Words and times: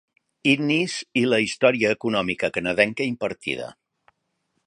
Innis 0.51 0.95
i 1.21 1.23
la 1.33 1.39
història 1.47 1.91
econòmica 1.97 2.51
canadenca 2.57 3.09
impartida. 3.13 3.71